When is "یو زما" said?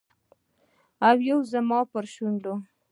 1.29-1.79